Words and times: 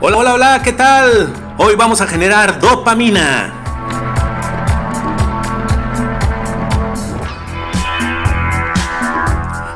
Hola, 0.00 0.18
hola, 0.18 0.34
hola, 0.34 0.60
¿qué 0.62 0.72
tal? 0.72 1.28
Hoy 1.56 1.74
vamos 1.74 2.00
a 2.00 2.06
generar 2.06 2.60
dopamina. 2.60 3.52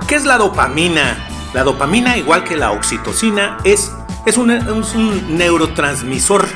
¿Qué 0.06 0.14
es 0.14 0.24
la 0.24 0.38
dopamina? 0.38 1.27
La 1.54 1.64
dopamina, 1.64 2.16
igual 2.16 2.45
que 2.45 2.54
la 2.54 2.70
oxitocina, 2.70 3.58
es, 3.64 3.90
es, 4.24 4.36
un, 4.36 4.52
es 4.52 4.95
un 4.95 5.36
neurotransmisor. 5.36 6.46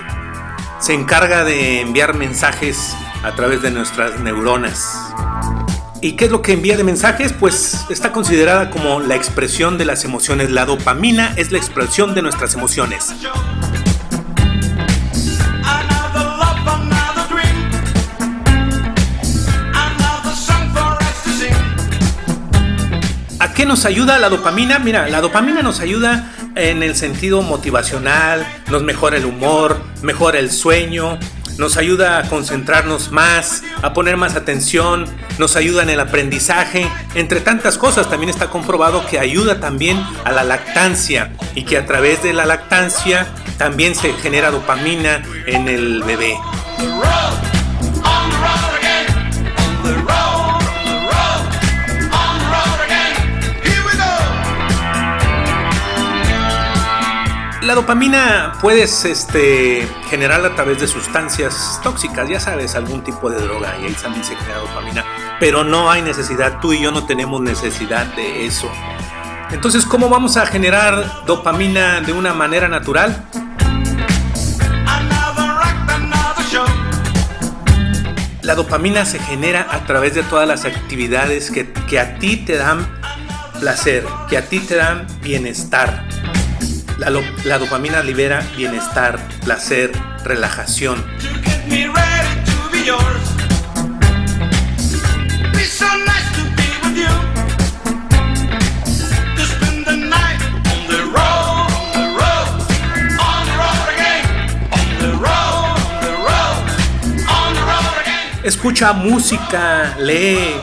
Se 0.79 0.95
encarga 0.95 1.43
de 1.43 1.81
enviar 1.81 2.15
mensajes 2.15 2.97
a 3.25 3.33
través 3.33 3.63
de 3.63 3.73
nuestras 3.73 4.21
neuronas. 4.21 5.13
¿Y 6.03 6.13
qué 6.13 6.27
es 6.27 6.31
lo 6.31 6.43
que 6.43 6.53
envía 6.53 6.77
de 6.77 6.85
mensajes? 6.85 7.33
Pues 7.33 7.87
está 7.89 8.13
considerada 8.13 8.71
como 8.71 9.01
la 9.01 9.17
expresión 9.17 9.79
de 9.79 9.87
las 9.87 10.05
emociones. 10.05 10.51
La 10.51 10.67
dopamina 10.67 11.33
es 11.37 11.53
la 11.53 11.59
expresión 11.59 12.15
de 12.15 12.23
nuestras 12.23 12.55
emociones. 12.55 13.15
¿A 23.39 23.53
qué 23.55 23.65
nos 23.65 23.87
ayuda 23.87 24.19
la 24.19 24.29
dopamina? 24.29 24.79
Mira, 24.79 25.09
la 25.09 25.23
dopamina 25.23 25.63
nos 25.63 25.81
ayuda 25.81 26.31
en 26.57 26.83
el 26.83 26.95
sentido 26.95 27.41
motivacional, 27.41 28.47
nos 28.71 28.83
mejora 28.83 29.17
el 29.17 29.25
humor, 29.25 29.81
mejora 30.03 30.39
el 30.39 30.51
sueño, 30.51 31.19
nos 31.59 31.77
ayuda 31.77 32.19
a 32.19 32.29
concentrarnos 32.29 33.11
más, 33.11 33.63
a 33.83 33.93
poner 33.93 34.17
más 34.17 34.37
atención, 34.37 35.07
nos 35.39 35.57
ayuda 35.57 35.83
en 35.83 35.91
el 35.91 36.01
aprendizaje, 36.01 36.89
entre 37.15 37.41
tantas 37.41 37.79
cosas. 37.79 38.09
También 38.09 38.31
está 38.31 38.51
comprobado 38.51 39.07
que 39.07 39.19
ayuda 39.19 39.61
también 39.61 40.03
a 40.25 40.33
la 40.33 40.45
lactancia 40.45 41.33
y 41.55 41.65
que 41.65 41.79
a 41.79 41.87
través 41.87 42.23
de 42.23 42.33
la 42.33 42.47
lactancia 42.47 43.27
también 43.59 43.95
se 43.95 44.13
genera 44.15 44.51
dopamina 44.51 45.23
en 45.47 45.69
el 45.69 46.03
bebé. 46.03 46.37
Dopamina 57.77 58.55
puedes 58.63 59.05
este, 59.05 59.87
generarla 60.09 60.49
a 60.49 60.55
través 60.55 60.81
de 60.81 60.89
sustancias 60.89 61.79
tóxicas, 61.83 62.27
ya 62.27 62.41
sabes, 62.41 62.75
algún 62.75 63.05
tipo 63.05 63.29
de 63.29 63.39
droga 63.39 63.77
y 63.79 63.85
ahí 63.85 63.93
también 63.93 64.25
se 64.25 64.35
genera 64.35 64.61
dopamina, 64.61 65.05
pero 65.39 65.63
no 65.63 65.91
hay 65.91 66.01
necesidad, 66.01 66.59
tú 66.61 66.73
y 66.73 66.81
yo 66.81 66.91
no 66.91 67.05
tenemos 67.05 67.43
necesidad 67.43 68.07
de 68.15 68.47
eso. 68.47 68.71
Entonces, 69.51 69.85
¿cómo 69.85 70.09
vamos 70.09 70.39
a 70.39 70.47
generar 70.47 71.27
dopamina 71.27 72.01
de 72.01 72.15
una 72.15 72.33
manera 72.33 72.67
natural? 72.67 73.29
La 78.41 78.55
dopamina 78.55 79.05
se 79.05 79.19
genera 79.19 79.67
a 79.71 79.85
través 79.85 80.15
de 80.15 80.23
todas 80.23 80.49
las 80.49 80.65
actividades 80.65 81.51
que, 81.51 81.71
que 81.73 82.01
a 82.01 82.19
ti 82.19 82.39
te 82.39 82.57
dan 82.57 82.89
placer, 83.61 84.07
que 84.31 84.39
a 84.39 84.49
ti 84.49 84.61
te 84.61 84.77
dan 84.77 85.07
bienestar. 85.21 86.07
La, 86.99 87.59
dopamina 87.59 88.03
libera 88.03 88.43
bienestar, 88.57 89.19
placer, 89.45 89.93
relajación. 90.25 91.05
Escucha 108.43 108.93
música, 108.93 109.97
lee, 109.99 110.55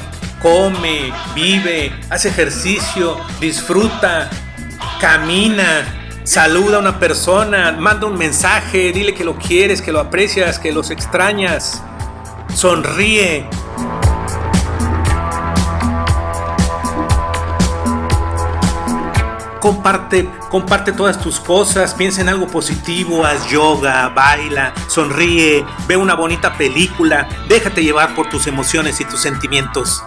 come, 0.41 1.13
vive, 1.35 1.91
hace 2.09 2.29
ejercicio, 2.29 3.17
disfruta, 3.39 4.29
camina, 4.99 6.02
Saluda 6.25 6.77
a 6.77 6.79
una 6.79 6.99
persona, 6.99 7.73
manda 7.77 8.07
un 8.07 8.17
mensaje, 8.17 8.93
dile 8.93 9.13
que 9.13 9.25
lo 9.25 9.35
quieres, 9.35 9.81
que 9.81 9.91
lo 9.91 9.99
aprecias, 9.99 10.57
que 10.57 10.71
los 10.71 10.89
extrañas. 10.89 11.83
Sonríe. 12.55 13.45
Comparte, 19.59 20.29
comparte 20.49 20.93
todas 20.93 21.19
tus 21.19 21.41
cosas, 21.41 21.93
piensa 21.93 22.21
en 22.21 22.29
algo 22.29 22.47
positivo, 22.47 23.25
haz 23.25 23.49
yoga, 23.49 24.07
baila, 24.09 24.73
sonríe, 24.87 25.65
ve 25.87 25.97
una 25.97 26.15
bonita 26.15 26.57
película, 26.57 27.27
déjate 27.47 27.83
llevar 27.83 28.15
por 28.15 28.29
tus 28.29 28.47
emociones 28.47 28.99
y 29.01 29.05
tus 29.05 29.21
sentimientos. 29.21 30.03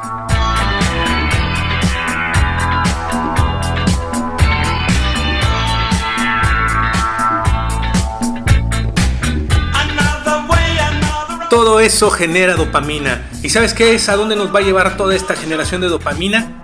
Eso 11.86 12.10
genera 12.10 12.56
dopamina. 12.56 13.22
¿Y 13.44 13.48
sabes 13.48 13.72
qué 13.72 13.94
es? 13.94 14.08
¿A 14.08 14.16
dónde 14.16 14.34
nos 14.34 14.52
va 14.52 14.58
a 14.58 14.62
llevar 14.62 14.96
toda 14.96 15.14
esta 15.14 15.36
generación 15.36 15.80
de 15.80 15.86
dopamina? 15.86 16.60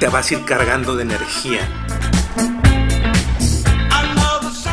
Te 0.00 0.08
vas 0.08 0.30
a 0.30 0.34
ir 0.34 0.44
cargando 0.46 0.96
de 0.96 1.02
energía. 1.02 1.60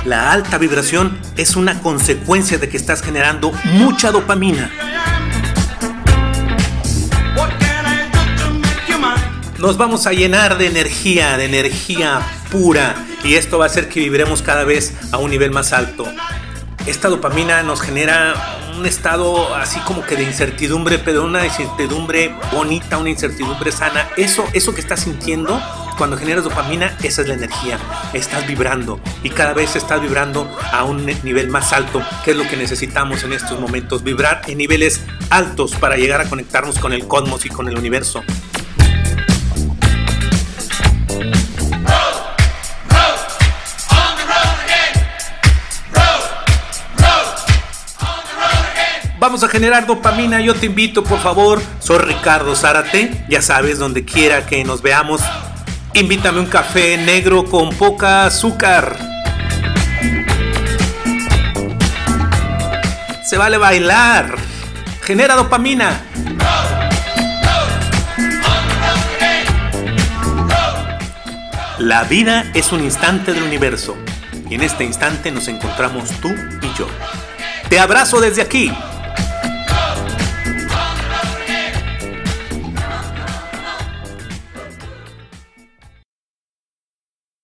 La 0.06 0.32
alta 0.32 0.58
vibración 0.58 1.20
es 1.36 1.58
una 1.58 1.82
consecuencia 1.82 2.58
de 2.58 2.70
que 2.70 2.78
estás 2.78 3.02
generando 3.02 3.52
mucha 3.74 4.10
dopamina. 4.12 4.72
Nos 9.58 9.78
vamos 9.78 10.08
a 10.08 10.14
llenar 10.14 10.58
de 10.58 10.68
energía, 10.68 11.38
de 11.38 11.46
energía 11.46 12.22
pura, 12.50 12.96
y 13.24 13.36
esto 13.36 13.58
va 13.58 13.66
a 13.66 13.68
hacer 13.68 13.90
que 13.90 14.00
viviremos 14.00 14.42
cada 14.42 14.64
vez 14.64 14.94
a 15.12 15.18
un 15.18 15.30
nivel 15.30 15.52
más 15.52 15.74
alto. 15.74 16.06
Esta 16.86 17.10
dopamina 17.10 17.64
nos 17.64 17.82
genera 17.82 18.62
un 18.78 18.86
estado 18.86 19.56
así 19.56 19.80
como 19.82 20.06
que 20.06 20.16
de 20.16 20.24
incertidumbre, 20.24 21.00
pero 21.00 21.24
una 21.24 21.46
incertidumbre 21.46 22.36
bonita, 22.52 22.98
una 22.98 23.10
incertidumbre 23.10 23.72
sana. 23.72 24.10
Eso, 24.18 24.46
eso 24.54 24.74
que 24.74 24.82
estás 24.82 25.02
sintiendo 25.02 25.62
cuando 25.98 26.18
generas 26.18 26.44
dopamina, 26.44 26.98
esa 27.04 27.22
es 27.22 27.28
la 27.28 27.36
energía. 27.36 27.78
Estás 28.14 28.48
vibrando 28.48 29.00
y 29.24 29.30
cada 29.30 29.54
vez 29.54 29.76
estás 29.76 30.02
vibrando 30.02 30.50
a 30.72 30.84
un 30.84 31.06
nivel 31.24 31.50
más 31.50 31.74
alto, 31.74 32.02
que 32.26 32.32
es 32.32 32.38
lo 32.38 32.48
que 32.48 32.58
necesitamos 32.58 33.24
en 33.24 33.34
estos 33.34 33.60
momentos. 33.60 34.04
Vibrar 34.04 34.42
en 34.48 34.58
niveles 34.58 35.02
altos 35.30 35.76
para 35.76 35.96
llegar 35.96 36.22
a 36.22 36.30
conectarnos 36.30 36.80
con 36.80 36.94
el 36.94 37.08
cosmos 37.08 37.46
y 37.46 37.50
con 37.50 37.68
el 37.68 37.78
universo. 37.78 38.24
Vamos 49.24 49.42
a 49.42 49.48
generar 49.48 49.88
dopamina. 49.88 50.42
Yo 50.42 50.54
te 50.54 50.66
invito, 50.66 51.02
por 51.02 51.18
favor. 51.18 51.62
Soy 51.80 52.00
Ricardo 52.00 52.58
Zárate. 52.58 53.24
Ya 53.30 53.42
sabes, 53.42 53.80
donde 53.80 54.04
quiera 54.04 54.46
que 54.46 54.66
nos 54.66 54.82
veamos, 54.82 55.22
invítame 55.94 56.42
un 56.42 56.46
café 56.46 56.98
negro 56.98 57.46
con 57.46 57.70
poca 57.70 58.26
azúcar. 58.26 58.98
Se 63.24 63.38
vale 63.38 63.58
bailar. 63.58 64.36
Genera 65.04 65.36
dopamina. 65.36 66.02
La 71.80 72.04
vida 72.04 72.52
es 72.54 72.74
un 72.74 72.84
instante 72.84 73.32
del 73.32 73.44
universo 73.44 73.96
y 74.50 74.56
en 74.56 74.64
este 74.64 74.84
instante 74.84 75.32
nos 75.32 75.48
encontramos 75.48 76.10
tú 76.20 76.28
y 76.62 76.78
yo. 76.78 76.88
Te 77.70 77.80
abrazo 77.80 78.20
desde 78.20 78.42
aquí, 78.42 78.70